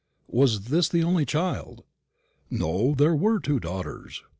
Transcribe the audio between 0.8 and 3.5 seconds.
son the only child?" "No; there were